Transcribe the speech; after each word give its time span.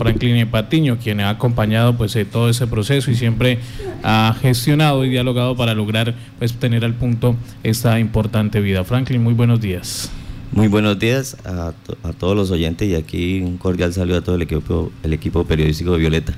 Franklin 0.00 0.48
Patiño, 0.48 0.98
quien 0.98 1.20
ha 1.20 1.28
acompañado 1.28 1.94
pues 1.96 2.16
todo 2.32 2.48
ese 2.48 2.66
proceso 2.66 3.10
y 3.10 3.14
siempre 3.14 3.58
ha 4.02 4.34
gestionado 4.40 5.04
y 5.04 5.10
dialogado 5.10 5.54
para 5.56 5.74
lograr 5.74 6.14
pues 6.38 6.54
tener 6.54 6.86
al 6.86 6.94
punto 6.94 7.36
esta 7.62 8.00
importante 8.00 8.60
vida. 8.60 8.82
Franklin, 8.84 9.22
muy 9.22 9.34
buenos 9.34 9.60
días. 9.60 10.10
Muy 10.52 10.68
buenos 10.68 10.98
días 10.98 11.36
a, 11.44 11.72
todos 12.18 12.34
los 12.34 12.50
oyentes 12.50 12.88
y 12.88 12.94
aquí 12.94 13.40
un 13.40 13.58
cordial 13.58 13.92
saludo 13.92 14.18
a 14.18 14.20
todo 14.22 14.36
el 14.36 14.42
equipo, 14.42 14.90
el 15.02 15.12
equipo 15.12 15.44
periodístico 15.44 15.92
de 15.92 15.98
Violeta. 15.98 16.34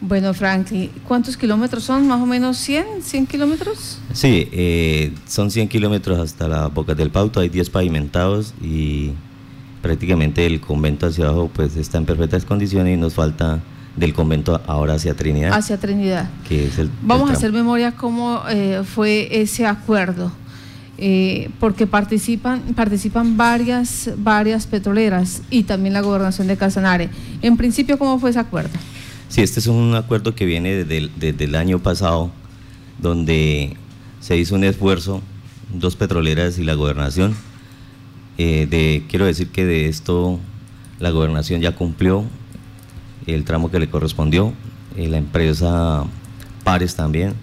Bueno, 0.00 0.34
Franklin, 0.34 0.90
¿cuántos 1.06 1.36
kilómetros 1.36 1.84
son? 1.84 2.06
¿Más 2.08 2.20
o 2.20 2.26
menos 2.26 2.58
100? 2.58 3.00
¿100 3.00 3.26
kilómetros? 3.28 3.98
Sí, 4.12 4.48
eh, 4.52 5.12
son 5.26 5.50
100 5.50 5.68
kilómetros 5.68 6.18
hasta 6.18 6.48
la 6.48 6.66
Boca 6.66 6.94
del 6.94 7.10
Pauto, 7.10 7.40
hay 7.40 7.48
10 7.48 7.70
pavimentados 7.70 8.52
y 8.60 9.12
prácticamente 9.86 10.44
el 10.44 10.60
convento 10.60 11.06
hacia 11.06 11.26
abajo 11.26 11.48
pues 11.54 11.76
está 11.76 11.98
en 11.98 12.06
perfectas 12.06 12.44
condiciones 12.44 12.96
y 12.96 13.00
nos 13.00 13.14
falta 13.14 13.60
del 13.94 14.14
convento 14.14 14.60
ahora 14.66 14.94
hacia 14.94 15.14
Trinidad. 15.14 15.52
Hacia 15.52 15.78
Trinidad. 15.78 16.28
Que 16.48 16.66
es 16.66 16.78
el, 16.78 16.90
Vamos 17.02 17.30
a 17.30 17.34
hacer 17.34 17.52
memoria 17.52 17.92
cómo 17.92 18.42
eh, 18.50 18.82
fue 18.84 19.28
ese 19.30 19.64
acuerdo. 19.64 20.32
Eh, 20.98 21.50
porque 21.60 21.86
participan, 21.86 22.62
participan 22.74 23.36
varias, 23.36 24.10
varias 24.16 24.66
petroleras 24.66 25.42
y 25.50 25.62
también 25.62 25.92
la 25.92 26.00
gobernación 26.00 26.48
de 26.48 26.56
Casanare. 26.56 27.10
En 27.42 27.56
principio, 27.56 27.96
¿cómo 27.96 28.18
fue 28.18 28.30
ese 28.30 28.40
acuerdo? 28.40 28.70
Sí, 29.28 29.42
este 29.42 29.60
es 29.60 29.68
un 29.68 29.94
acuerdo 29.94 30.34
que 30.34 30.46
viene 30.46 30.84
desde 30.84 31.44
el, 31.44 31.54
año 31.54 31.78
pasado, 31.78 32.32
donde 32.98 33.76
se 34.20 34.36
hizo 34.36 34.56
un 34.56 34.64
esfuerzo, 34.64 35.22
dos 35.72 35.94
petroleras 35.94 36.58
y 36.58 36.64
la 36.64 36.74
gobernación. 36.74 37.36
Eh, 38.38 39.04
quiero 39.08 39.24
decir 39.24 39.48
que 39.48 39.64
de 39.64 39.88
esto 39.88 40.38
la 40.98 41.10
gobernación 41.10 41.60
ya 41.60 41.74
cumplió 41.74 42.24
el 43.26 43.44
tramo 43.44 43.70
que 43.70 43.78
le 43.78 43.88
correspondió, 43.88 44.52
eh, 44.96 45.08
la 45.08 45.18
empresa 45.18 46.04
Pares 46.64 46.96
también, 46.96 47.34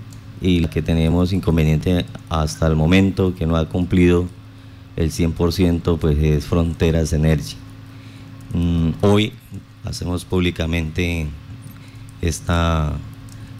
y 0.41 0.59
la 0.59 0.69
que 0.69 0.81
tenemos 0.81 1.33
inconveniente 1.33 2.05
hasta 2.30 2.67
el 2.67 2.75
momento, 2.75 3.33
que 3.35 3.45
no 3.45 3.55
ha 3.55 3.67
cumplido 3.69 4.27
el 4.95 5.11
100%, 5.11 5.97
pues 5.97 6.17
es 6.19 6.45
Fronteras 6.45 7.13
Energy. 7.13 7.55
Mm, 8.53 8.91
hoy 9.02 9.33
hacemos 9.83 10.25
públicamente 10.25 11.28
esta 12.22 12.94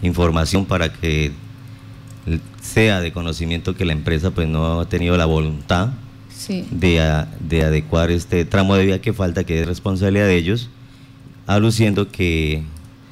información 0.02 0.64
para 0.66 0.92
que 0.92 1.32
sea 2.60 3.00
de 3.00 3.12
conocimiento 3.12 3.74
que 3.74 3.84
la 3.84 3.92
empresa 3.92 4.30
pues 4.30 4.48
no 4.48 4.80
ha 4.80 4.88
tenido 4.88 5.16
la 5.16 5.26
voluntad 5.26 5.90
de, 6.70 7.62
adecuar 7.62 8.10
este 8.10 8.44
tramo 8.44 8.74
de 8.76 8.86
vía 8.86 9.00
que 9.00 9.12
falta, 9.12 9.44
que 9.44 9.60
es 9.60 9.66
responsabilidad 9.66 10.26
de 10.26 10.36
ellos, 10.36 10.68
aluciendo 11.46 12.10
que 12.10 12.62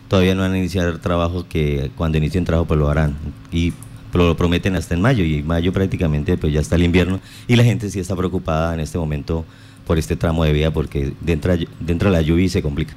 todavía 0.09 0.35
no 0.35 0.45
han 0.45 0.57
iniciado 0.57 0.91
el 0.91 1.01
trabajo, 1.01 1.47
que 1.49 1.91
cuando 1.97 2.19
inicien 2.19 2.45
trabajo 2.45 2.67
pues 2.67 2.79
lo 2.79 2.89
harán. 2.89 3.17
Y 3.51 3.73
lo 4.13 4.37
prometen 4.37 4.77
hasta 4.77 4.95
en 4.95 5.01
mayo, 5.01 5.25
y 5.25 5.43
mayo 5.43 5.73
prácticamente 5.73 6.37
pues 6.37 6.53
ya 6.53 6.61
está 6.61 6.77
el 6.77 6.83
invierno, 6.83 7.21
y 7.49 7.57
la 7.57 7.65
gente 7.65 7.91
sí 7.91 7.99
está 8.01 8.15
preocupada 8.15 8.75
en 8.75 8.81
este 8.81 8.99
momento 8.99 9.45
por 9.87 9.99
este 9.99 10.17
tramo 10.17 10.45
de 10.45 10.53
vía, 10.53 10.71
porque 10.71 11.13
dentro, 11.21 11.55
dentro 11.81 12.11
de 12.11 12.17
la 12.17 12.23
lluvia 12.23 12.49
se 12.49 12.63
complica. 12.63 12.95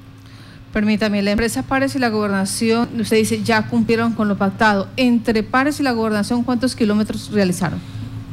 Permítame, 0.73 1.21
la 1.21 1.31
empresa 1.31 1.63
Pares 1.63 1.95
y 1.95 1.99
la 1.99 2.09
gobernación, 2.09 2.89
usted 2.99 3.15
dice, 3.15 3.41
ya 3.41 3.67
cumplieron 3.67 4.11
con 4.11 4.27
lo 4.27 4.37
pactado. 4.37 4.89
Entre 4.97 5.41
Pares 5.41 5.79
y 5.79 5.83
la 5.83 5.93
gobernación, 5.93 6.43
¿cuántos 6.43 6.75
kilómetros 6.75 7.31
realizaron? 7.31 7.79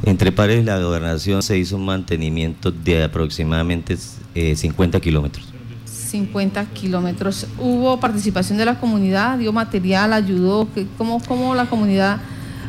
Entre 0.05 0.33
Pares 0.33 0.63
y 0.63 0.65
la 0.65 0.81
gobernación 0.81 1.43
se 1.43 1.59
hizo 1.59 1.77
un 1.77 1.85
mantenimiento 1.85 2.73
de 2.73 3.05
aproximadamente 3.05 3.97
50 3.97 4.99
eh, 4.99 5.01
kilómetros. 5.01 5.47
50 5.85 6.65
kilómetros. 6.67 7.47
¿Hubo 7.59 7.99
participación 8.01 8.59
de 8.59 8.65
la 8.65 8.79
comunidad? 8.79 9.39
¿Dio 9.39 9.53
material? 9.53 10.13
¿Ayudó? 10.13 10.69
¿Cómo, 10.99 11.23
cómo 11.27 11.55
la 11.55 11.67
comunidad 11.67 12.21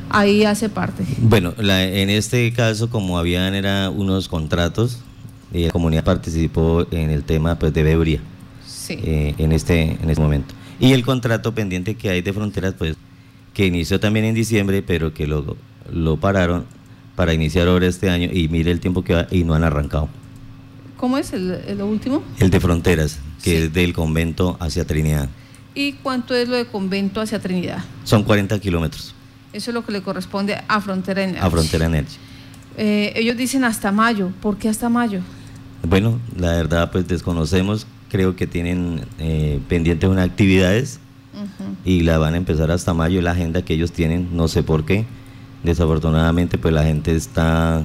ahí 0.10 0.46
hace 0.46 0.70
parte? 0.70 1.04
Bueno, 1.18 1.54
en 1.58 2.10
este 2.10 2.54
caso, 2.54 2.90
como 2.90 3.18
habían 3.18 3.56
era 3.56 3.90
unos 3.90 4.30
contratos, 4.30 5.00
eh, 5.54 5.66
la 5.66 5.72
comunidad 5.72 6.04
participó 6.04 6.86
en 6.92 7.10
el 7.10 7.24
tema 7.24 7.58
pues, 7.58 7.74
de 7.74 7.84
Bebría 7.84 8.20
eh, 8.90 9.34
en, 9.38 9.52
este, 9.52 9.98
en 10.02 10.10
este 10.10 10.22
momento. 10.22 10.54
Y 10.80 10.94
el 10.94 11.04
contrato 11.04 11.54
pendiente 11.54 11.96
que 11.96 12.12
hay 12.12 12.22
de 12.22 12.32
fronteras, 12.32 12.76
pues, 12.78 12.96
que 13.54 13.66
inició 13.66 14.00
también 14.00 14.26
en 14.26 14.36
diciembre, 14.36 14.84
pero 14.84 15.14
que 15.14 15.28
lo, 15.28 15.58
lo 15.92 16.18
pararon 16.18 16.66
para 17.16 17.34
iniciar 17.34 17.68
ahora 17.68 17.88
este 17.88 18.10
año 18.10 18.30
y 18.32 18.48
mire 18.48 18.72
el 18.72 18.80
tiempo 18.80 19.04
que 19.04 19.14
va 19.14 19.28
y 19.32 19.44
no 19.44 19.54
han 19.54 19.64
arrancado. 19.64 20.10
¿Cómo 20.98 21.18
es 21.18 21.34
el, 21.34 21.82
último? 21.82 22.24
El 22.40 22.50
de 22.50 22.60
fronteras, 22.60 23.20
que 23.44 23.66
es 23.66 23.74
del 23.74 23.94
convento 23.94 24.58
hacia 24.60 24.86
Trinidad. 24.86 25.28
¿Y 25.76 25.94
cuánto 25.94 26.34
es 26.34 26.48
lo 26.48 26.56
de 26.56 26.66
convento 26.66 27.20
hacia 27.20 27.40
Trinidad? 27.40 27.84
Son 28.04 28.24
40 28.24 28.60
kilómetros. 28.60 29.14
Eso 29.52 29.72
es 29.72 29.76
lo 29.76 29.86
que 29.86 29.92
le 29.92 30.02
corresponde 30.02 30.62
a 30.68 30.82
Frontera 30.82 31.24
Energy. 31.24 31.46
A 31.46 31.50
Frontera 31.50 31.86
Energy. 31.86 32.16
Eh, 32.78 33.14
ellos 33.16 33.36
dicen 33.36 33.64
hasta 33.64 33.92
mayo. 33.92 34.32
¿Por 34.42 34.58
qué 34.58 34.70
hasta 34.70 34.88
mayo? 34.90 35.20
Bueno, 35.88 36.20
la 36.38 36.54
verdad 36.54 36.92
pues 36.92 37.08
desconocemos 37.08 37.86
creo 38.14 38.36
que 38.36 38.46
tienen 38.46 39.02
eh, 39.18 39.60
pendientes 39.68 40.08
unas 40.08 40.30
actividades 40.30 41.00
y 41.84 42.02
la 42.02 42.20
van 42.20 42.36
a 42.36 42.38
empezar 42.38 42.70
hasta 42.70 42.94
mayo, 42.94 43.20
la 43.24 43.32
agenda 43.32 43.64
que 43.64 43.74
ellos 43.74 43.92
tienen, 43.92 44.38
no 44.38 44.48
sé 44.48 44.62
por 44.62 44.86
qué. 44.86 45.06
Desafortunadamente, 45.64 46.58
pues 46.58 46.74
la 46.74 46.84
gente 46.84 47.16
está 47.16 47.84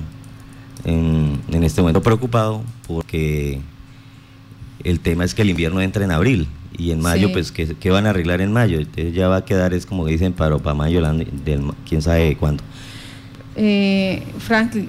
en, 0.85 1.41
este 1.63 1.81
momento 1.81 2.03
preocupado 2.03 2.63
porque 2.87 3.61
el 4.85 5.01
tema 5.01 5.25
es 5.25 5.35
que 5.35 5.43
el 5.43 5.51
invierno 5.51 5.81
entra 5.81 6.05
en 6.05 6.11
abril 6.11 6.49
y 6.77 6.91
en 6.91 7.01
mayo, 7.01 7.33
pues, 7.33 7.53
¿qué, 7.53 7.91
van 7.91 8.07
a 8.07 8.11
arreglar 8.11 8.41
en 8.41 8.53
mayo? 8.53 8.79
Entonces 8.79 9.15
ya 9.15 9.29
va 9.29 9.39
a 9.39 9.45
quedar, 9.45 9.75
es 9.75 9.87
como 9.87 10.07
dicen, 10.07 10.33
para, 10.33 10.59
para 10.59 10.75
mayo, 10.75 11.03
del, 11.03 11.73
quién 11.89 12.03
sabe 12.03 12.37
cuándo. 12.37 12.63
Eh, 13.57 14.23
Franklin, 14.39 14.89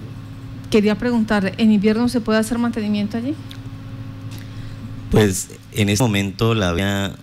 quería 0.70 0.96
preguntarle, 0.96 1.54
¿en 1.58 1.72
invierno 1.72 2.08
se 2.10 2.22
puede 2.22 2.40
hacer 2.40 2.58
mantenimiento 2.58 3.18
allí? 3.18 3.34
Pues 5.10 5.50
en 5.72 5.90
este 5.90 6.04
momento 6.04 6.54
la 6.54 6.74
vía, 6.74 7.16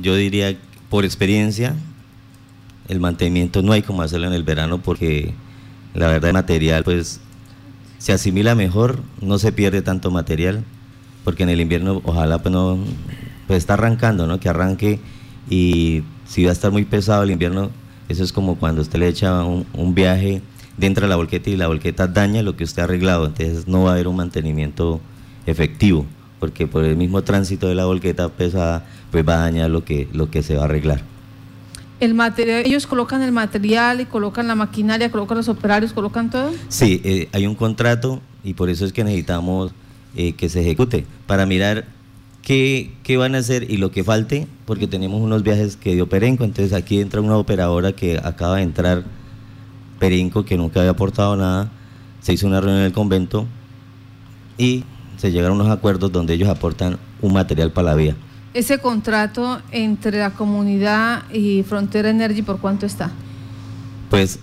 yo 0.00 0.14
diría 0.16 0.56
por 0.90 1.04
experiencia, 1.04 1.74
el 2.88 3.00
mantenimiento 3.00 3.62
no 3.62 3.72
hay 3.72 3.82
como 3.82 4.02
hacerlo 4.02 4.26
en 4.26 4.32
el 4.32 4.42
verano 4.42 4.78
porque 4.78 5.34
la 5.94 6.08
verdad 6.08 6.30
el 6.30 6.34
material 6.34 6.84
pues 6.84 7.20
se 7.98 8.12
asimila 8.12 8.54
mejor, 8.54 9.00
no 9.22 9.38
se 9.38 9.52
pierde 9.52 9.80
tanto 9.80 10.10
material, 10.10 10.64
porque 11.24 11.44
en 11.44 11.48
el 11.48 11.60
invierno 11.60 12.02
ojalá 12.04 12.38
pues 12.38 12.52
no, 12.52 12.78
pues 13.46 13.58
está 13.58 13.74
arrancando, 13.74 14.26
¿no? 14.26 14.40
Que 14.40 14.48
arranque 14.48 15.00
y 15.48 16.02
si 16.26 16.44
va 16.44 16.50
a 16.50 16.52
estar 16.52 16.70
muy 16.70 16.84
pesado 16.84 17.22
el 17.22 17.30
invierno, 17.30 17.70
eso 18.08 18.22
es 18.22 18.32
como 18.32 18.56
cuando 18.56 18.82
usted 18.82 18.98
le 18.98 19.08
echa 19.08 19.42
un, 19.44 19.94
viaje 19.94 20.42
dentro 20.76 21.06
de 21.06 21.08
la 21.08 21.16
volqueta 21.16 21.48
y 21.48 21.56
la 21.56 21.68
volqueta 21.68 22.06
daña 22.06 22.42
lo 22.42 22.56
que 22.56 22.64
usted 22.64 22.82
ha 22.82 22.84
arreglado, 22.84 23.26
entonces 23.26 23.66
no 23.66 23.84
va 23.84 23.90
a 23.90 23.92
haber 23.94 24.08
un 24.08 24.16
mantenimiento 24.16 25.00
efectivo 25.46 26.04
porque 26.40 26.66
por 26.66 26.84
el 26.84 26.96
mismo 26.96 27.22
tránsito 27.22 27.68
de 27.68 27.74
la 27.74 27.86
volqueta 27.86 28.28
pesada, 28.28 28.84
pues 29.10 29.26
va 29.26 29.36
a 29.36 29.38
dañar 29.38 29.70
lo 29.70 29.82
que, 29.82 30.08
lo 30.12 30.30
que 30.30 30.42
se 30.42 30.56
va 30.56 30.62
a 30.62 30.64
arreglar. 30.66 31.13
El 32.04 32.12
material, 32.12 32.66
ellos 32.66 32.86
colocan 32.86 33.22
el 33.22 33.32
material 33.32 34.02
y 34.02 34.04
colocan 34.04 34.46
la 34.46 34.54
maquinaria, 34.54 35.10
colocan 35.10 35.38
los 35.38 35.48
operarios, 35.48 35.94
colocan 35.94 36.28
todo. 36.28 36.50
Sí, 36.68 37.00
eh, 37.02 37.30
hay 37.32 37.46
un 37.46 37.54
contrato 37.54 38.20
y 38.44 38.52
por 38.52 38.68
eso 38.68 38.84
es 38.84 38.92
que 38.92 39.04
necesitamos 39.04 39.72
eh, 40.14 40.34
que 40.34 40.50
se 40.50 40.60
ejecute 40.60 41.06
para 41.26 41.46
mirar 41.46 41.86
qué, 42.42 42.92
qué, 43.04 43.16
van 43.16 43.34
a 43.34 43.38
hacer 43.38 43.70
y 43.70 43.78
lo 43.78 43.90
que 43.90 44.04
falte, 44.04 44.46
porque 44.66 44.86
tenemos 44.86 45.22
unos 45.22 45.42
viajes 45.42 45.76
que 45.76 45.94
dio 45.94 46.06
Perenco, 46.06 46.44
entonces 46.44 46.74
aquí 46.74 47.00
entra 47.00 47.22
una 47.22 47.38
operadora 47.38 47.92
que 47.92 48.20
acaba 48.22 48.56
de 48.56 48.64
entrar 48.64 49.04
Perenco, 49.98 50.44
que 50.44 50.58
nunca 50.58 50.80
había 50.80 50.90
aportado 50.90 51.36
nada, 51.36 51.72
se 52.20 52.34
hizo 52.34 52.46
una 52.46 52.60
reunión 52.60 52.80
en 52.80 52.86
el 52.86 52.92
convento 52.92 53.46
y 54.58 54.84
se 55.16 55.32
llegaron 55.32 55.58
unos 55.58 55.72
acuerdos 55.72 56.12
donde 56.12 56.34
ellos 56.34 56.50
aportan 56.50 56.98
un 57.22 57.32
material 57.32 57.72
para 57.72 57.88
la 57.88 57.94
vía. 57.94 58.14
¿Ese 58.54 58.78
contrato 58.78 59.60
entre 59.72 60.20
la 60.20 60.30
comunidad 60.30 61.24
y 61.32 61.64
Frontera 61.64 62.10
Energy 62.10 62.42
por 62.42 62.60
cuánto 62.60 62.86
está? 62.86 63.10
Pues... 64.10 64.38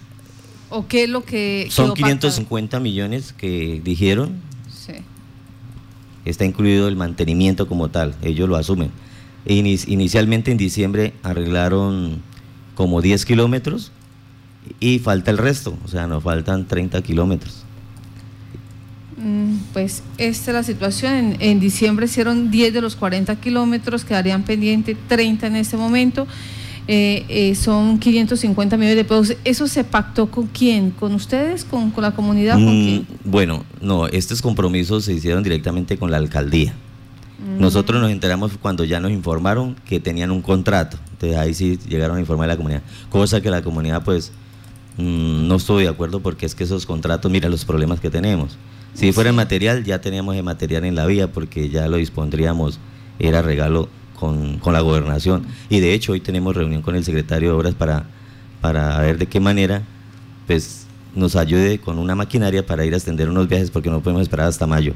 ¿O 0.70 0.88
qué 0.88 1.04
es 1.04 1.10
lo 1.10 1.24
que... 1.24 1.68
Son 1.70 1.94
550 1.94 2.80
millones 2.80 3.34
que 3.34 3.82
dijeron. 3.84 4.42
Sí. 4.70 4.94
Está 6.24 6.46
incluido 6.46 6.88
el 6.88 6.96
mantenimiento 6.96 7.68
como 7.68 7.90
tal, 7.90 8.16
ellos 8.22 8.48
lo 8.48 8.56
asumen. 8.56 8.92
Inicialmente 9.46 10.52
en 10.52 10.58
diciembre 10.58 11.14
arreglaron 11.24 12.22
como 12.76 13.02
10 13.02 13.26
kilómetros 13.26 13.92
y 14.80 15.00
falta 15.00 15.32
el 15.32 15.38
resto, 15.38 15.78
o 15.84 15.88
sea, 15.88 16.08
nos 16.08 16.24
faltan 16.24 16.68
30 16.68 17.02
kilómetros. 17.02 17.64
Mm, 19.18 19.51
pues 19.74 20.04
esta 20.18 20.52
es 20.52 20.56
la 20.56 20.64
situación. 20.64 21.38
En, 21.40 21.60
diciembre 21.60 22.06
hicieron 22.06 22.52
10 22.52 22.74
de 22.74 22.82
los 22.82 22.96
40 22.96 23.36
kilómetros, 23.38 24.06
quedarían 24.06 24.44
pendientes 24.44 24.98
30 25.08 25.48
en 25.48 25.56
este 25.56 25.78
momento. 25.78 26.28
Eh, 26.88 27.26
eh, 27.30 27.56
son 27.56 28.00
550 28.00 28.76
millones 28.76 28.98
de 28.98 29.04
pesos. 29.04 29.36
¿Eso 29.46 29.68
se 29.68 29.84
pactó 29.84 30.30
con 30.30 30.48
quién? 30.48 30.92
¿Con 30.92 31.14
ustedes? 31.14 31.64
¿Con, 31.64 31.94
la 31.98 32.12
comunidad? 32.12 32.56
¿Con 32.56 32.96
mm, 32.96 33.06
Bueno, 33.24 33.64
no, 33.82 34.08
estos 34.08 34.42
compromisos 34.42 35.06
se 35.06 35.14
hicieron 35.14 35.44
directamente 35.44 35.98
con 35.98 36.12
la 36.12 36.18
alcaldía. 36.18 36.74
Nosotros 37.60 38.00
nos 38.00 38.12
enteramos 38.12 38.52
cuando 38.62 38.84
ya 38.84 39.00
nos 39.00 39.12
informaron 39.12 39.76
que 39.86 40.00
tenían 40.00 40.30
un 40.30 40.42
contrato. 40.42 40.98
Entonces 41.12 41.38
ahí 41.38 41.54
sí 41.54 41.80
llegaron 41.88 42.18
a 42.18 42.20
informar 42.20 42.46
a 42.46 42.54
la 42.54 42.58
comunidad. 42.58 42.84
Cosa 43.10 43.42
que 43.42 43.50
la 43.50 43.64
comunidad 43.64 44.04
pues 44.04 44.32
mm, 44.98 45.48
no 45.48 45.56
estuvo 45.56 45.80
de 45.80 45.88
acuerdo 45.88 46.20
porque 46.20 46.46
es 46.46 46.54
que 46.54 46.64
esos 46.64 46.86
contratos, 46.86 47.32
mira 47.32 47.50
los 47.50 47.66
problemas 47.66 48.00
que 48.00 48.10
tenemos. 48.10 48.58
Si 48.94 49.12
fuera 49.12 49.30
el 49.30 49.36
material, 49.36 49.84
ya 49.84 50.02
teníamos 50.02 50.36
el 50.36 50.44
material 50.44 50.86
en 50.86 50.96
la 50.96 51.06
vía 51.06 51.32
porque 51.32 51.70
ya 51.70 51.88
lo 51.88 51.98
dispondríamos, 51.98 52.80
era 53.20 53.42
regalo 53.42 53.90
con, 54.20 54.60
con, 54.60 54.74
la 54.74 54.82
gobernación. 54.82 55.46
Y 55.70 55.80
de 55.80 55.94
hecho 55.94 56.12
hoy 56.12 56.20
tenemos 56.20 56.56
reunión 56.56 56.82
con 56.82 56.96
el 56.96 57.04
secretario 57.04 57.50
de 57.50 57.56
Obras 57.56 57.74
para, 57.74 58.06
para 58.60 59.00
ver 59.00 59.18
de 59.18 59.28
qué 59.28 59.40
manera 59.40 59.84
pues, 60.48 60.86
nos 61.16 61.36
ayude 61.36 61.80
con 61.80 62.00
una 62.00 62.16
maquinaria 62.16 62.66
para 62.66 62.86
ir 62.86 62.94
a 62.94 62.98
extender 62.98 63.30
unos 63.30 63.48
viajes 63.48 63.72
porque 63.72 63.90
no 63.90 64.02
podemos 64.02 64.22
esperar 64.22 64.48
hasta 64.48 64.68
mayo. 64.68 64.94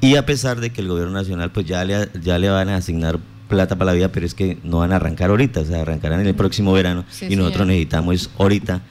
Y 0.00 0.16
a 0.16 0.26
pesar 0.26 0.60
de 0.60 0.70
que 0.70 0.80
el 0.80 0.88
gobierno 0.88 1.12
nacional 1.12 1.50
pues 1.50 1.66
ya 1.66 1.84
le, 1.84 2.08
ya 2.22 2.38
le 2.38 2.50
van 2.50 2.68
a 2.68 2.76
asignar 2.76 3.18
plata 3.48 3.76
para 3.76 3.92
la 3.92 3.96
vía, 3.96 4.12
pero 4.12 4.26
es 4.26 4.34
que 4.34 4.58
no 4.62 4.78
van 4.78 4.92
a 4.92 4.96
arrancar 4.96 5.30
ahorita, 5.30 5.60
o 5.60 5.64
sea, 5.64 5.80
arrancarán 5.80 6.20
en 6.20 6.26
el 6.26 6.34
próximo 6.34 6.72
verano 6.72 7.04
y 7.28 7.34
nosotros 7.34 7.66
necesitamos 7.66 8.30
ahorita 8.38 8.82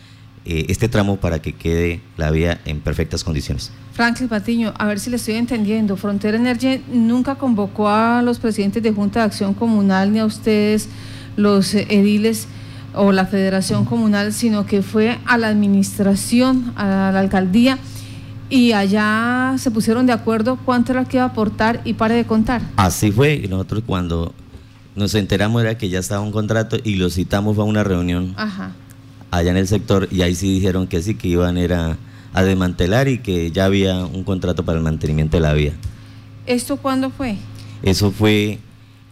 eh, 0.50 0.66
este 0.70 0.88
tramo 0.88 1.18
para 1.18 1.40
que 1.42 1.52
quede 1.52 2.00
la 2.16 2.32
vía 2.32 2.62
en 2.64 2.80
perfectas 2.80 3.26
condiciones. 3.26 3.70
Franklin 3.92 4.30
Patiño, 4.30 4.74
a 4.78 4.86
ver 4.86 4.98
si 4.98 5.10
le 5.10 5.18
estoy 5.18 5.34
entendiendo, 5.36 5.98
Frontera 5.98 6.38
Energy 6.38 6.82
nunca 6.90 7.36
convocó 7.36 7.90
a 7.90 8.22
los 8.22 8.40
presidentes 8.40 8.82
de 8.82 8.94
Junta 8.94 9.20
de 9.20 9.26
Acción 9.26 9.54
Comunal 9.54 10.14
ni 10.14 10.20
a 10.20 10.26
ustedes, 10.26 10.88
los 11.36 11.74
ediles 11.74 12.48
o 12.94 13.12
la 13.12 13.26
Federación 13.26 13.84
Comunal, 13.84 14.32
sino 14.32 14.66
que 14.66 14.82
fue 14.82 15.20
a 15.26 15.38
la 15.38 15.50
administración, 15.50 16.72
a 16.78 17.12
la 17.14 17.20
alcaldía 17.20 17.78
y 18.50 18.72
allá 18.72 19.56
se 19.58 19.70
pusieron 19.70 20.06
de 20.06 20.14
acuerdo 20.14 20.58
cuánto 20.64 20.94
era 20.94 21.04
que 21.04 21.18
iba 21.18 21.26
a 21.26 21.30
aportar 21.30 21.82
y 21.84 21.96
pare 21.96 22.16
de 22.16 22.26
contar. 22.26 22.62
Así 22.78 23.12
fue, 23.12 23.36
y 23.36 23.50
nosotros 23.50 23.84
cuando 23.86 24.34
nos 24.96 25.14
enteramos 25.14 25.62
era 25.62 25.78
que 25.78 25.90
ya 25.90 26.00
estaba 26.00 26.22
un 26.22 26.32
contrato 26.32 26.78
y 26.82 26.96
lo 26.96 27.10
citamos 27.10 27.58
a 27.58 27.64
una 27.64 27.84
reunión 27.84 28.34
allá 29.32 29.52
en 29.52 29.58
el 29.58 29.68
sector 29.68 30.08
y 30.12 30.22
ahí 30.22 30.36
sí 30.36 30.54
dijeron 30.54 30.88
que 30.88 31.02
sí, 31.02 31.16
que 31.16 31.28
iban 31.28 31.58
era 31.58 31.98
a 32.34 32.44
desmantelar 32.44 33.08
y 33.08 33.20
que 33.20 33.52
ya 33.52 33.66
había 33.66 34.06
un 34.06 34.24
contrato 34.24 34.64
para 34.64 34.78
el 34.78 34.84
mantenimiento 34.84 35.38
de 35.38 35.42
la 35.42 35.54
vía. 35.54 35.74
¿Esto 36.46 36.78
cuándo 36.78 37.10
fue? 37.10 37.38
Eso 37.84 38.12
fue 38.12 38.60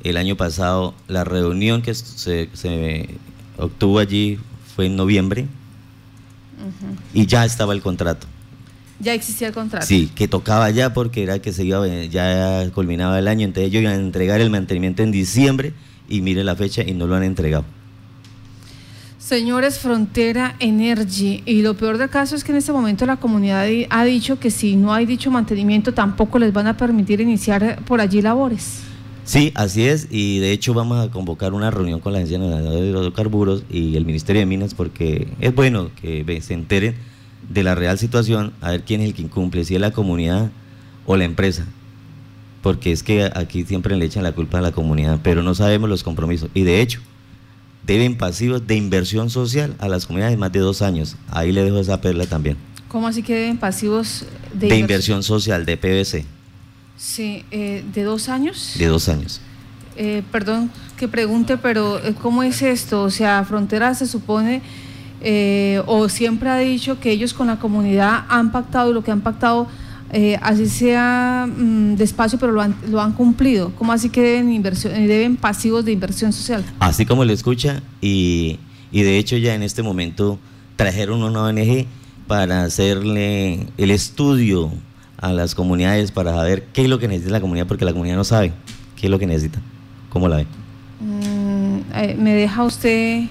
el 0.04 0.18
año 0.18 0.38
pasado, 0.38 0.94
la 1.08 1.24
reunión 1.24 1.82
que 1.82 1.94
se, 1.94 2.50
obtuvo 3.58 4.00
allí 4.00 4.38
fue 4.76 4.86
en 4.86 4.96
noviembre 4.96 5.48
y 7.14 7.26
ya 7.26 7.46
estaba 7.46 7.74
el 7.74 7.82
contrato. 7.82 8.28
Ya 9.00 9.14
existía 9.14 9.48
el 9.48 9.54
contrato. 9.54 9.86
Sí, 9.86 10.10
que 10.16 10.28
tocaba 10.28 10.70
ya 10.70 10.94
porque 10.94 11.24
era 11.24 11.40
que 11.40 11.52
se 11.52 11.66
iba, 11.66 11.86
ya 12.06 12.70
culminaba 12.74 13.20
el 13.20 13.28
año, 13.28 13.46
entonces 13.46 13.70
ellos 13.70 13.82
iban 13.82 13.94
a 13.94 13.98
entregar 13.98 14.40
el 14.40 14.50
mantenimiento 14.50 15.04
en 15.04 15.12
diciembre 15.12 15.74
y 16.08 16.22
mire 16.22 16.44
la 16.44 16.56
fecha 16.56 16.84
y 16.84 16.94
no 16.94 17.08
lo 17.08 17.16
han 17.16 17.24
entregado. 17.24 17.66
Señores, 19.26 19.80
Frontera 19.80 20.56
Energy, 20.60 21.42
y 21.48 21.64
lo 21.64 21.74
peor 21.74 21.98
del 21.98 22.12
caso 22.12 22.36
es 22.36 22.44
que 22.44 22.52
en 22.52 22.60
este 22.60 22.72
momento 22.72 23.08
la 23.08 23.18
comunidad 23.18 23.66
ha 23.90 24.06
dicho 24.06 24.38
que 24.38 24.52
si 24.52 24.76
no 24.76 24.94
hay 24.94 25.08
dicho 25.08 25.32
mantenimiento 25.32 25.96
tampoco 25.96 26.38
les 26.38 26.54
van 26.54 26.68
a 26.68 26.78
permitir 26.78 27.22
iniciar 27.22 27.80
por 27.86 28.02
allí 28.02 28.22
labores. 28.22 28.82
Sí, 29.24 29.52
así 29.56 29.88
es, 29.88 30.10
y 30.12 30.38
de 30.38 30.52
hecho 30.52 30.76
vamos 30.76 31.04
a 31.04 31.10
convocar 31.10 31.56
una 31.56 31.72
reunión 31.72 32.02
con 32.02 32.14
la 32.14 32.20
Agencia 32.20 32.38
Nacional 32.38 32.72
de 32.72 32.88
Hidrocarburos 32.88 33.64
y 33.68 33.96
el 33.96 34.06
Ministerio 34.06 34.42
de 34.42 34.46
Minas 34.46 34.76
porque 34.76 35.28
es 35.40 35.56
bueno 35.56 35.90
que 36.00 36.40
se 36.44 36.54
enteren 36.54 36.94
de 37.50 37.64
la 37.64 37.74
real 37.74 37.98
situación, 37.98 38.54
a 38.62 38.70
ver 38.70 38.84
quién 38.84 39.02
es 39.02 39.08
el 39.08 39.16
que 39.16 39.24
incumple, 39.24 39.66
si 39.66 39.74
es 39.74 39.82
la 39.82 39.90
comunidad 39.90 40.52
o 41.08 41.18
la 41.18 41.24
empresa. 41.24 41.66
Porque 42.62 42.92
es 42.92 43.02
que 43.02 43.32
aquí 43.34 43.64
siempre 43.64 43.98
le 43.98 44.06
echan 44.06 44.22
la 44.22 44.34
culpa 44.34 44.60
a 44.60 44.62
la 44.62 44.72
comunidad, 44.72 45.20
pero 45.24 45.42
no 45.42 45.56
sabemos 45.56 45.90
los 45.90 46.04
compromisos. 46.04 46.52
Y 46.54 46.62
de 46.62 46.82
hecho, 46.82 47.02
deben 47.86 48.18
pasivos 48.18 48.66
de 48.66 48.76
inversión 48.76 49.30
social 49.30 49.76
a 49.80 49.88
las 49.88 50.06
comunidades 50.06 50.34
de 50.34 50.40
más 50.40 50.52
de 50.52 50.60
dos 50.60 50.82
años. 50.82 51.16
Ahí 51.30 51.52
le 51.52 51.64
dejo 51.64 51.80
esa 51.80 52.02
perla 52.02 52.26
también. 52.26 52.58
¿Cómo 52.88 53.08
así 53.08 53.24
que 53.24 53.36
deben 53.36 53.58
pasivos 53.58 54.26
de, 54.54 54.76
inversión? 54.78 55.24
social, 55.24 55.66
de 55.66 55.78
PVC? 55.78 56.26
Sí, 56.98 57.44
eh, 57.52 57.84
¿de 57.94 58.04
dos 58.04 58.30
años? 58.30 58.76
De 58.78 58.88
dos 58.88 59.10
años. 59.10 59.42
Eh, 59.98 60.24
perdón 60.32 60.72
que 60.98 61.08
pregunte, 61.08 61.58
pero 61.58 62.00
eh, 62.00 62.14
¿cómo 62.22 62.44
es 62.44 62.62
esto? 62.62 63.04
O 63.04 63.10
sea, 63.10 63.44
Frontera 63.46 63.94
se 63.94 64.06
supone 64.06 64.62
eh, 65.22 65.82
o 65.88 66.10
siempre 66.10 66.50
ha 66.50 66.58
dicho 66.58 67.00
que 67.00 67.12
ellos 67.12 67.34
con 67.34 67.48
la 67.48 67.58
comunidad 67.60 68.26
han 68.30 68.52
pactado 68.52 68.92
y 68.92 68.94
lo 68.94 69.04
que 69.04 69.12
han 69.12 69.22
pactado, 69.22 69.68
eh, 70.18 70.40
así 70.42 70.70
sea 70.70 71.46
mm, 71.46 71.96
despacio, 71.96 72.40
pero 72.40 72.54
lo 72.54 72.62
han, 72.62 72.74
lo 72.90 73.02
han 73.02 73.12
cumplido. 73.12 73.74
¿Cómo 73.78 73.92
así 73.92 74.08
que 74.08 74.22
deben, 74.22 74.50
inversión, 74.50 74.96
eh, 74.96 75.08
deben 75.08 75.36
pasivos 75.36 75.84
de 75.84 75.92
inversión 75.92 76.32
social? 76.32 76.64
Así 76.80 77.06
como 77.06 77.26
lo 77.26 77.34
escucha, 77.34 77.82
y, 78.00 78.58
y 78.94 79.04
de 79.04 79.18
hecho 79.18 79.36
ya 79.36 79.56
en 79.56 79.62
este 79.62 79.84
momento 79.84 80.40
trajeron 80.78 81.22
una 81.22 81.42
ONG 81.44 81.86
para 82.28 82.64
hacerle 82.64 83.68
el 83.78 83.92
estudio 83.92 84.72
a 85.18 85.34
las 85.34 85.54
comunidades 85.54 86.12
para 86.12 86.32
saber 86.32 86.64
qué 86.72 86.84
es 86.84 86.90
lo 86.90 86.98
que 86.98 87.10
necesita 87.10 87.34
la 87.34 87.42
comunidad, 87.42 87.68
porque 87.68 87.84
la 87.84 87.92
comunidad 87.92 88.16
no 88.16 88.24
sabe 88.24 88.54
qué 88.96 89.08
es 89.08 89.12
lo 89.12 89.20
que 89.20 89.28
necesita. 89.28 89.60
¿Cómo 90.08 90.30
la 90.30 90.38
ve? 90.38 90.48
Mm, 91.02 92.24
me 92.24 92.36
deja 92.36 92.64
usted 92.64 93.26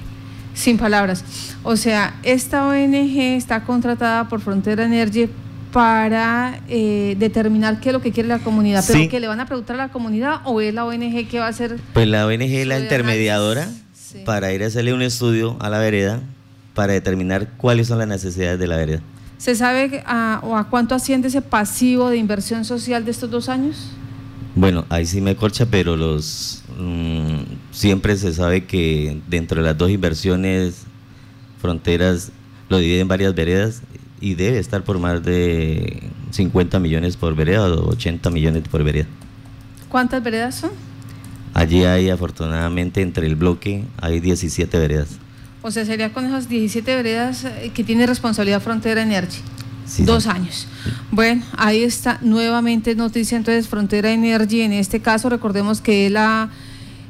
sin 0.53 0.77
palabras. 0.77 1.25
O 1.63 1.77
sea, 1.77 2.21
esta 2.25 2.67
ONG 2.67 3.17
está 3.39 3.65
contratada 3.65 4.29
por 4.29 4.43
Frontera 4.43 4.85
Energy 4.85 5.31
para 5.75 6.61
eh, 6.69 7.17
determinar 7.19 7.81
qué 7.81 7.89
es 7.89 7.93
lo 7.93 8.01
que 8.01 8.13
quiere 8.13 8.29
la 8.29 8.39
comunidad, 8.39 8.85
pero 8.87 9.11
que 9.11 9.19
le 9.19 9.27
van 9.27 9.41
a 9.41 9.47
preguntar 9.47 9.75
a 9.75 9.87
la 9.87 9.89
comunidad 9.89 10.41
o 10.45 10.61
es 10.61 10.73
la 10.73 10.85
ONG 10.85 11.27
que 11.29 11.41
va 11.41 11.47
a 11.47 11.49
hacer. 11.49 11.81
Pues 11.93 12.07
la 12.07 12.25
ONG 12.27 12.43
es 12.43 12.67
la 12.69 12.79
intermediadora 12.79 13.69
para 14.25 14.53
ir 14.53 14.63
a 14.63 14.69
hacerle 14.69 14.95
un 14.95 15.03
estudio 15.03 15.57
a 15.59 15.69
la 15.71 15.81
vereda 15.81 16.21
para 16.75 16.93
determinar 16.93 17.49
cuáles 17.57 17.89
son 17.89 17.99
las 17.99 18.07
necesidades 18.07 18.57
de 18.61 18.69
la 18.69 18.77
vereda. 18.77 19.01
¿Se 19.37 19.57
sabe 19.57 20.05
a, 20.07 20.39
o 20.45 20.57
a 20.57 20.71
cuánto 20.71 20.95
asciende 20.95 21.27
ese 21.27 21.43
pasivo 21.43 22.09
de 22.09 22.19
inversión 22.19 22.65
social 22.65 23.05
de 23.05 23.11
estos 23.11 23.29
dos 23.29 23.49
años? 23.49 23.89
Bueno, 24.55 24.85
ahí 24.91 25.07
sí 25.07 25.21
me 25.21 25.35
corcha, 25.35 25.67
pero 25.67 25.97
los 25.97 26.63
mm, 26.79 27.39
siempre 27.73 28.17
se 28.17 28.33
sabe 28.33 28.65
que 28.65 29.21
dentro 29.27 29.61
de 29.61 29.67
las 29.67 29.77
dos 29.77 29.91
inversiones 29.91 30.85
fronteras 31.61 32.31
lo 32.69 32.79
dividen 32.79 33.01
en 33.01 33.09
varias 33.09 33.35
veredas 33.35 33.83
y 34.25 34.35
debe 34.35 34.59
estar 34.59 34.83
por 34.85 34.99
más 34.99 35.23
de 35.23 36.03
50 36.31 36.81
millones 36.81 37.19
por 37.19 37.37
vereda 37.37 37.67
o 37.67 37.91
80 37.91 38.31
millones 38.31 38.63
por 38.71 38.83
vereda. 38.83 39.05
¿Cuántas 39.91 40.23
veredas 40.23 40.55
son? 40.55 40.71
Allí 41.53 41.85
hay 41.85 42.09
afortunadamente 42.09 43.03
entre 43.03 43.27
el 43.27 43.37
bloque 43.37 43.85
hay 44.01 44.21
17 44.21 44.79
veredas. 44.79 45.09
O 45.61 45.71
sea, 45.71 45.85
sería 45.85 46.11
con 46.15 46.25
esas 46.25 46.49
17 46.49 46.97
veredas 46.97 47.45
eh, 47.45 47.71
que 47.75 47.85
tiene 47.85 48.07
responsabilidad 48.07 48.63
Frontera 48.63 49.03
Energy. 49.03 49.41
Dos 49.99 50.27
años. 50.27 50.69
Bueno, 51.11 51.45
ahí 51.59 51.83
está 51.83 52.19
nuevamente 52.23 52.95
noticia 52.95 53.37
entonces 53.37 53.69
Frontera 53.69 54.11
Energy. 54.11 54.63
En 54.63 54.73
este 54.73 55.01
caso, 55.01 55.29
recordemos 55.29 55.83
que 55.83 56.09
la 56.09 56.49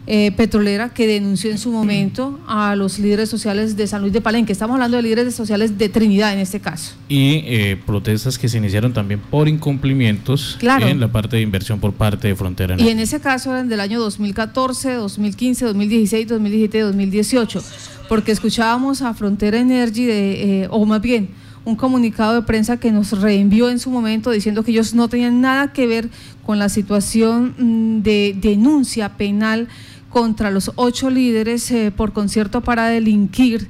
eh, 0.07 0.33
petrolera 0.33 0.91
que 0.91 1.07
denunció 1.07 1.51
en 1.51 1.57
su 1.57 1.71
momento 1.71 2.39
a 2.47 2.77
los 2.77 2.99
líderes 2.99 3.31
sociales 3.31 3.75
de 3.75 3.87
San 3.87 4.03
Luis 4.03 4.13
de 4.13 4.21
Palenque. 4.21 4.53
Estamos 4.53 4.75
hablando 4.75 4.99
de 4.99 5.03
líderes 5.03 5.35
sociales 5.35 5.79
de 5.79 5.89
Trinidad 5.89 6.35
en 6.35 6.41
este 6.41 6.61
caso. 6.61 6.93
Y 7.09 7.43
eh, 7.47 7.81
protestas 7.87 8.39
que 8.39 8.49
se 8.49 8.59
iniciaron 8.59 8.93
también 8.93 9.21
por 9.31 9.49
incumplimientos 9.49 10.59
en 10.61 11.01
la 11.01 11.09
parte 11.11 11.37
de 11.37 11.43
inversión 11.43 11.81
por 11.81 11.95
parte 11.95 12.29
de 12.29 12.37
Frontera. 12.37 12.77
Y 12.79 12.89
en 12.89 12.99
ese 12.99 13.21
caso 13.21 13.51
eran 13.51 13.69
del 13.69 13.81
año 13.81 13.99
2014, 13.99 14.93
2015, 14.93 15.65
2016, 15.65 16.29
2017, 16.29 16.81
2018, 16.81 17.65
porque 18.09 18.33
escuchábamos 18.33 19.01
a 19.01 19.15
Frontera 19.15 19.59
Energy, 19.59 20.05
de, 20.05 20.63
eh, 20.63 20.69
o 20.71 20.85
más 20.85 21.01
bien, 21.01 21.31
un 21.65 21.77
comunicado 21.77 22.35
de 22.35 22.43
prensa 22.43 22.79
que 22.79 22.93
nos 22.93 23.19
reenvió 23.21 23.71
en 23.71 23.79
su 23.79 23.91
momento 23.91 24.31
diciendo 24.31 24.63
que 24.63 24.71
ellos 24.71 24.95
no 24.95 25.09
tenían 25.09 25.41
nada 25.41 25.73
que 25.73 25.87
ver 25.87 26.11
con 26.45 26.59
la 26.59 26.69
situación 26.69 27.55
mm, 27.59 28.03
de 28.03 28.37
denuncia 28.39 29.17
penal 29.17 29.69
contra 30.11 30.51
los 30.51 30.73
ocho 30.77 31.11
líderes 31.11 31.71
eh, 31.71 31.91
por 31.91 32.13
concierto 32.13 32.61
para 32.61 32.87
delinquir, 32.87 33.69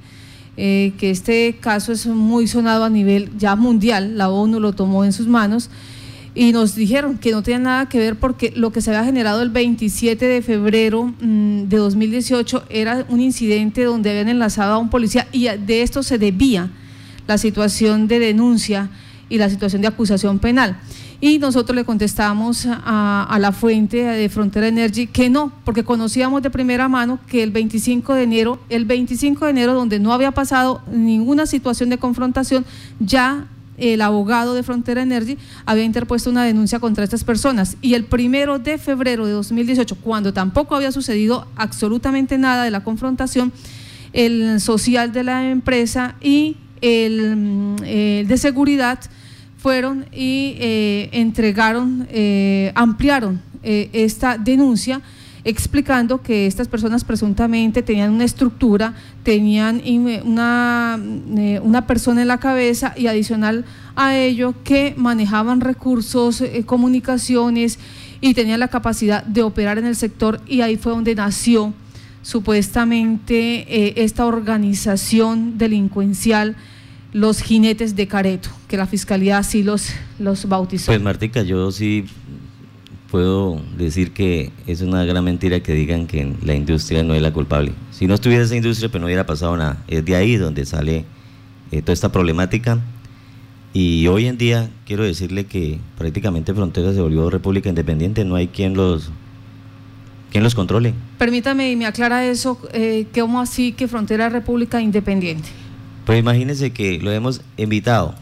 eh, 0.56 0.92
que 0.98 1.10
este 1.10 1.56
caso 1.60 1.92
es 1.92 2.06
muy 2.06 2.46
sonado 2.46 2.84
a 2.84 2.90
nivel 2.90 3.30
ya 3.38 3.56
mundial, 3.56 4.18
la 4.18 4.28
ONU 4.28 4.60
lo 4.60 4.72
tomó 4.72 5.04
en 5.04 5.12
sus 5.12 5.26
manos 5.26 5.70
y 6.34 6.52
nos 6.52 6.74
dijeron 6.74 7.16
que 7.16 7.30
no 7.30 7.42
tenía 7.42 7.60
nada 7.60 7.88
que 7.88 7.98
ver 7.98 8.16
porque 8.16 8.52
lo 8.56 8.72
que 8.72 8.80
se 8.80 8.90
había 8.90 9.04
generado 9.04 9.40
el 9.40 9.50
27 9.50 10.26
de 10.26 10.42
febrero 10.42 11.14
mm, 11.20 11.68
de 11.68 11.76
2018 11.76 12.64
era 12.68 13.06
un 13.08 13.20
incidente 13.20 13.84
donde 13.84 14.10
habían 14.10 14.28
enlazado 14.28 14.74
a 14.74 14.78
un 14.78 14.90
policía 14.90 15.28
y 15.30 15.44
de 15.44 15.82
esto 15.82 16.02
se 16.02 16.18
debía 16.18 16.70
la 17.26 17.38
situación 17.38 18.08
de 18.08 18.18
denuncia 18.18 18.90
y 19.28 19.38
la 19.38 19.48
situación 19.50 19.82
de 19.82 19.88
acusación 19.88 20.38
penal. 20.38 20.78
Y 21.20 21.38
nosotros 21.38 21.74
le 21.74 21.84
contestamos 21.84 22.66
a, 22.68 23.38
la 23.40 23.52
fuente 23.52 24.02
de 24.02 24.28
Frontera 24.28 24.68
Energy 24.68 25.06
que 25.06 25.30
no, 25.30 25.52
porque 25.64 25.82
conocíamos 25.82 26.42
de 26.42 26.50
primera 26.50 26.88
mano 26.88 27.18
que 27.26 27.42
el 27.42 27.50
25 27.50 28.14
de 28.14 28.22
enero, 28.24 28.58
el 28.68 28.84
25 28.84 29.44
de 29.46 29.50
enero 29.50 29.74
donde 29.74 29.98
no 29.98 30.12
había 30.12 30.32
pasado 30.32 30.82
ninguna 30.92 31.46
situación 31.46 31.88
de 31.88 31.98
confrontación, 31.98 32.66
ya 33.00 33.46
el 33.78 34.02
abogado 34.02 34.54
de 34.54 34.62
Frontera 34.62 35.02
Energy 35.02 35.38
había 35.66 35.84
interpuesto 35.84 36.30
una 36.30 36.44
denuncia 36.44 36.78
contra 36.78 37.04
estas 37.04 37.24
personas 37.24 37.76
y 37.80 37.94
el 37.94 38.04
primero 38.04 38.58
de 38.58 38.78
febrero 38.78 39.26
de 39.26 39.32
2018, 39.32 39.96
cuando 39.96 40.32
tampoco 40.32 40.76
había 40.76 40.92
sucedido 40.92 41.46
absolutamente 41.56 42.38
nada 42.38 42.64
de 42.64 42.70
la 42.70 42.84
confrontación, 42.84 43.52
el 44.12 44.60
social 44.60 45.12
de 45.12 45.24
la 45.24 45.50
empresa 45.50 46.16
y 46.20 46.56
el, 46.84 47.36
mm, 47.36 47.76
de 47.76 48.36
seguridad 48.36 48.98
fueron 49.58 50.06
y 50.12 50.56
eh, 50.58 51.08
entregaron, 51.12 52.06
eh, 52.10 52.72
ampliaron 52.74 53.40
eh, 53.62 53.88
esta 53.92 54.36
denuncia 54.36 55.00
explicando 55.44 56.22
que 56.22 56.46
estas 56.46 56.68
personas 56.68 57.04
presuntamente 57.04 57.82
tenían 57.82 58.12
una 58.12 58.24
estructura, 58.24 58.94
tenían 59.22 59.82
una, 60.24 60.98
eh, 61.36 61.60
una 61.62 61.86
persona 61.86 62.22
en 62.22 62.28
la 62.28 62.40
cabeza 62.40 62.94
y 62.96 63.06
adicional 63.06 63.66
a 63.94 64.16
ello 64.16 64.54
que 64.64 64.94
manejaban 64.96 65.60
recursos, 65.60 66.40
eh, 66.40 66.64
comunicaciones 66.64 67.78
y 68.22 68.32
tenían 68.32 68.60
la 68.60 68.68
capacidad 68.68 69.22
de 69.22 69.42
operar 69.42 69.78
en 69.78 69.84
el 69.84 69.96
sector 69.96 70.40
y 70.46 70.62
ahí 70.62 70.76
fue 70.76 70.92
donde 70.92 71.14
nació 71.14 71.74
supuestamente 72.22 73.66
eh, 73.68 73.94
esta 73.96 74.24
organización 74.24 75.58
delincuencial 75.58 76.56
los 77.14 77.40
jinetes 77.40 77.94
de 77.94 78.08
Careto, 78.08 78.50
que 78.66 78.76
la 78.76 78.86
fiscalía 78.86 79.38
así 79.38 79.62
los, 79.62 79.90
los 80.18 80.46
bautizó. 80.48 80.86
Pues 80.86 81.00
Martica, 81.00 81.42
yo 81.42 81.70
sí 81.70 82.04
puedo 83.08 83.62
decir 83.78 84.10
que 84.10 84.50
es 84.66 84.80
una 84.80 85.04
gran 85.04 85.22
mentira 85.22 85.60
que 85.60 85.72
digan 85.72 86.08
que 86.08 86.34
la 86.44 86.54
industria 86.54 87.04
no 87.04 87.14
es 87.14 87.22
la 87.22 87.32
culpable. 87.32 87.72
Si 87.92 88.08
no 88.08 88.14
estuviera 88.14 88.42
esa 88.42 88.56
industria, 88.56 88.90
pues 88.90 89.00
no 89.00 89.06
hubiera 89.06 89.24
pasado 89.24 89.56
nada. 89.56 89.84
Es 89.86 90.04
de 90.04 90.16
ahí 90.16 90.34
donde 90.36 90.66
sale 90.66 91.04
eh, 91.70 91.82
toda 91.82 91.92
esta 91.92 92.10
problemática. 92.10 92.80
Y 93.72 94.08
hoy 94.08 94.26
en 94.26 94.36
día 94.36 94.68
quiero 94.84 95.04
decirle 95.04 95.46
que 95.46 95.78
prácticamente 95.96 96.52
Frontera 96.52 96.92
se 96.92 97.00
volvió 97.00 97.30
república 97.30 97.68
independiente, 97.68 98.24
no 98.24 98.34
hay 98.34 98.48
quien 98.48 98.74
los 98.74 99.10
quien 100.32 100.42
los 100.42 100.56
controle. 100.56 100.94
Permítame 101.16 101.70
y 101.70 101.76
me 101.76 101.86
aclara 101.86 102.26
eso, 102.26 102.58
eh, 102.72 103.06
¿cómo 103.14 103.40
así 103.40 103.70
que 103.70 103.86
Frontera 103.86 104.26
es 104.26 104.32
república 104.32 104.80
independiente? 104.80 105.48
Pues 106.04 106.18
imagínense 106.18 106.72
que 106.72 106.98
lo 106.98 107.10
hemos 107.10 107.40
invitado 107.56 108.14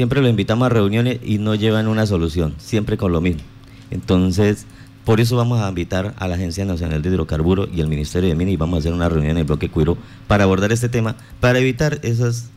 siempre 0.00 0.22
lo 0.22 0.28
invitamos 0.28 0.64
a 0.64 0.68
reuniones 0.70 1.18
y 1.22 1.36
no 1.36 1.54
llevan 1.54 1.86
una 1.86 2.06
solución, 2.06 2.54
siempre 2.56 2.96
con 2.96 3.12
lo 3.12 3.20
mismo. 3.20 3.42
Entonces, 3.90 4.64
por 5.04 5.20
eso 5.20 5.36
vamos 5.36 5.60
a 5.60 5.68
invitar 5.68 6.14
a 6.16 6.26
la 6.26 6.36
Agencia 6.36 6.64
Nacional 6.64 7.02
de 7.02 7.10
Hidrocarburos 7.10 7.68
y 7.74 7.82
al 7.82 7.88
Ministerio 7.88 8.30
de 8.30 8.34
Minas 8.34 8.54
y 8.54 8.56
vamos 8.56 8.76
a 8.76 8.78
hacer 8.80 8.92
una 8.94 9.10
reunión 9.10 9.32
en 9.32 9.36
el 9.38 9.44
bloque 9.44 9.68
Cuiro 9.68 9.98
para 10.26 10.44
abordar 10.44 10.72
este 10.72 10.88
tema, 10.88 11.16
para 11.40 11.58
evitar 11.58 11.98
esas, 12.02 12.48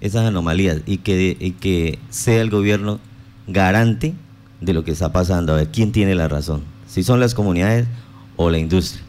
esas 0.00 0.26
anomalías 0.26 0.82
y 0.86 0.98
que, 0.98 1.54
que 1.60 1.98
sea 2.10 2.40
el 2.40 2.50
gobierno 2.50 3.00
garante 3.48 4.14
de 4.60 4.72
lo 4.72 4.84
que 4.84 4.92
está 4.92 5.10
pasando, 5.10 5.54
a 5.54 5.56
ver 5.56 5.68
quién 5.72 5.90
tiene 5.90 6.14
la 6.14 6.28
razón, 6.28 6.62
si 6.86 7.02
son 7.02 7.18
las 7.18 7.34
comunidades 7.34 7.88
o 8.36 8.48
la 8.48 8.58
industria. 8.58 9.02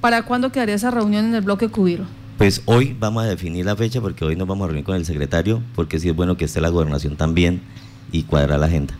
¿Para 0.00 0.24
cuándo 0.24 0.50
quedaría 0.50 0.74
esa 0.74 0.90
reunión 0.90 1.26
en 1.26 1.34
el 1.36 1.42
bloque 1.42 1.68
Cubiro? 1.68 2.06
Pues 2.40 2.62
hoy 2.64 2.96
vamos 2.98 3.22
a 3.22 3.26
definir 3.26 3.66
la 3.66 3.76
fecha 3.76 4.00
porque 4.00 4.24
hoy 4.24 4.34
nos 4.34 4.48
vamos 4.48 4.64
a 4.64 4.68
reunir 4.68 4.82
con 4.82 4.96
el 4.96 5.04
secretario 5.04 5.62
porque 5.74 6.00
sí 6.00 6.08
es 6.08 6.16
bueno 6.16 6.38
que 6.38 6.46
esté 6.46 6.62
la 6.62 6.70
gobernación 6.70 7.14
también 7.14 7.60
y 8.12 8.22
cuadrar 8.22 8.58
la 8.58 8.64
agenda. 8.64 8.94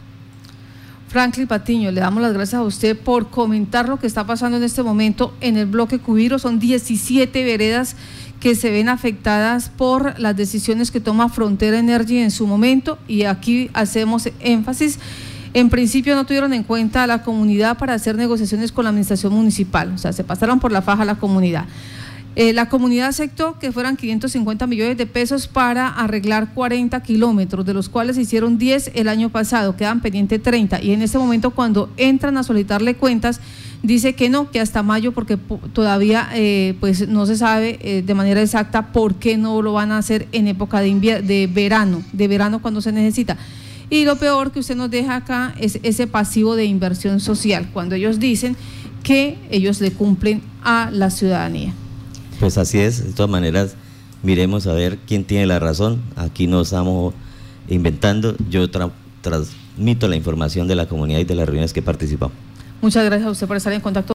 Franklin 1.08 1.46
Patiño, 1.46 1.90
le 1.90 2.02
damos 2.02 2.22
las 2.22 2.34
gracias 2.34 2.60
a 2.60 2.62
usted 2.62 2.98
por 2.98 3.30
comentar 3.30 3.88
lo 3.88 3.98
que 3.98 4.06
está 4.06 4.26
pasando 4.26 4.58
en 4.58 4.62
este 4.62 4.82
momento 4.82 5.32
en 5.40 5.56
el 5.56 5.64
bloque 5.64 6.00
Cubiro. 6.00 6.38
Son 6.38 6.58
17 6.58 7.42
veredas 7.42 7.96
que 8.40 8.54
se 8.54 8.70
ven 8.70 8.90
afectadas 8.90 9.70
por 9.70 10.20
las 10.20 10.36
decisiones 10.36 10.90
que 10.90 11.00
toma 11.00 11.30
Frontera 11.30 11.78
Energy 11.78 12.18
en 12.18 12.32
su 12.32 12.46
momento 12.46 12.98
y 13.08 13.22
aquí 13.22 13.70
hacemos 13.72 14.28
énfasis. 14.40 14.98
En 15.54 15.70
principio 15.70 16.14
no 16.14 16.26
tuvieron 16.26 16.52
en 16.52 16.62
cuenta 16.62 17.04
a 17.04 17.06
la 17.06 17.22
comunidad 17.22 17.78
para 17.78 17.94
hacer 17.94 18.16
negociaciones 18.16 18.70
con 18.70 18.84
la 18.84 18.90
administración 18.90 19.32
municipal, 19.32 19.94
o 19.94 19.98
sea, 19.98 20.12
se 20.12 20.24
pasaron 20.24 20.60
por 20.60 20.72
la 20.72 20.82
faja 20.82 21.04
a 21.04 21.06
la 21.06 21.14
comunidad. 21.14 21.64
Eh, 22.36 22.52
la 22.52 22.68
comunidad 22.68 23.08
aceptó 23.08 23.58
que 23.58 23.72
fueran 23.72 23.96
550 23.96 24.66
millones 24.68 24.96
de 24.96 25.06
pesos 25.06 25.48
para 25.48 25.88
arreglar 25.88 26.54
40 26.54 27.02
kilómetros, 27.02 27.66
de 27.66 27.74
los 27.74 27.88
cuales 27.88 28.16
se 28.16 28.22
hicieron 28.22 28.56
10 28.56 28.92
el 28.94 29.08
año 29.08 29.30
pasado, 29.30 29.76
quedan 29.76 30.00
pendientes 30.00 30.40
30. 30.40 30.80
Y 30.80 30.92
en 30.92 31.02
este 31.02 31.18
momento, 31.18 31.50
cuando 31.50 31.90
entran 31.96 32.36
a 32.36 32.44
solicitarle 32.44 32.94
cuentas, 32.94 33.40
dice 33.82 34.14
que 34.14 34.28
no, 34.28 34.50
que 34.50 34.60
hasta 34.60 34.84
mayo, 34.84 35.10
porque 35.12 35.38
todavía 35.72 36.28
eh, 36.32 36.76
pues 36.78 37.08
no 37.08 37.26
se 37.26 37.36
sabe 37.36 37.78
eh, 37.82 38.02
de 38.02 38.14
manera 38.14 38.40
exacta 38.40 38.92
por 38.92 39.16
qué 39.16 39.36
no 39.36 39.60
lo 39.60 39.72
van 39.72 39.90
a 39.90 39.98
hacer 39.98 40.28
en 40.30 40.46
época 40.46 40.80
de, 40.80 41.22
de 41.22 41.48
verano, 41.52 42.04
de 42.12 42.28
verano 42.28 42.62
cuando 42.62 42.80
se 42.80 42.92
necesita. 42.92 43.36
Y 43.90 44.04
lo 44.04 44.14
peor 44.16 44.52
que 44.52 44.60
usted 44.60 44.76
nos 44.76 44.88
deja 44.88 45.16
acá 45.16 45.52
es 45.58 45.80
ese 45.82 46.06
pasivo 46.06 46.54
de 46.54 46.64
inversión 46.64 47.18
social, 47.18 47.68
cuando 47.72 47.96
ellos 47.96 48.20
dicen 48.20 48.56
que 49.02 49.36
ellos 49.50 49.80
le 49.80 49.90
cumplen 49.90 50.42
a 50.62 50.90
la 50.92 51.10
ciudadanía. 51.10 51.74
Pues 52.40 52.56
así 52.56 52.78
es, 52.80 53.04
de 53.04 53.12
todas 53.12 53.30
maneras, 53.30 53.74
miremos 54.22 54.66
a 54.66 54.72
ver 54.72 54.96
quién 55.06 55.24
tiene 55.24 55.44
la 55.46 55.58
razón. 55.58 56.00
Aquí 56.16 56.46
no 56.46 56.62
estamos 56.62 57.12
inventando, 57.68 58.34
yo 58.48 58.70
transmito 58.70 60.08
la 60.08 60.16
información 60.16 60.66
de 60.66 60.74
la 60.74 60.86
comunidad 60.86 61.20
y 61.20 61.24
de 61.24 61.34
las 61.34 61.44
reuniones 61.44 61.74
que 61.74 61.80
he 61.80 61.82
participado. 61.82 62.32
Muchas 62.80 63.04
gracias 63.04 63.28
a 63.28 63.30
usted 63.30 63.46
por 63.46 63.58
estar 63.58 63.74
en 63.74 63.82
contacto. 63.82 64.08